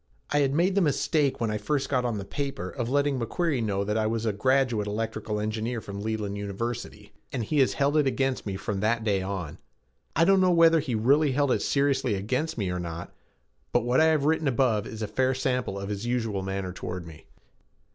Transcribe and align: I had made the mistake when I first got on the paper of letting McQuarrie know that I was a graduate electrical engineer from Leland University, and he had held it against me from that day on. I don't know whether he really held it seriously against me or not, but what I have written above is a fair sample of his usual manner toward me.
I 0.31 0.39
had 0.39 0.55
made 0.55 0.73
the 0.73 0.81
mistake 0.81 1.39
when 1.39 1.51
I 1.51 1.59
first 1.59 1.87
got 1.87 2.05
on 2.05 2.17
the 2.17 2.25
paper 2.25 2.71
of 2.71 2.89
letting 2.89 3.19
McQuarrie 3.19 3.61
know 3.63 3.83
that 3.83 3.99
I 3.99 4.07
was 4.07 4.25
a 4.25 4.33
graduate 4.33 4.87
electrical 4.87 5.39
engineer 5.39 5.79
from 5.79 6.01
Leland 6.01 6.35
University, 6.39 7.13
and 7.31 7.43
he 7.43 7.59
had 7.59 7.73
held 7.73 7.95
it 7.97 8.07
against 8.07 8.47
me 8.47 8.55
from 8.55 8.79
that 8.79 9.03
day 9.03 9.21
on. 9.21 9.59
I 10.15 10.25
don't 10.25 10.41
know 10.41 10.49
whether 10.49 10.79
he 10.79 10.95
really 10.95 11.33
held 11.33 11.51
it 11.51 11.61
seriously 11.61 12.15
against 12.15 12.57
me 12.57 12.71
or 12.71 12.79
not, 12.79 13.13
but 13.73 13.83
what 13.83 14.01
I 14.01 14.05
have 14.05 14.25
written 14.25 14.47
above 14.47 14.87
is 14.87 15.03
a 15.03 15.07
fair 15.07 15.35
sample 15.35 15.77
of 15.77 15.89
his 15.89 16.03
usual 16.07 16.41
manner 16.41 16.73
toward 16.73 17.05
me. 17.05 17.27